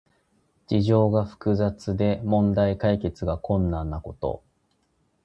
[0.67, 4.41] 事情が複雑で問題解決が困難なこと。